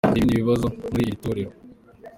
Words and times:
Hari 0.03 0.11
ibindi 0.19 0.41
bibazo 0.41 0.65
muri 0.91 1.01
iri 1.07 1.21
torero…. 1.23 1.51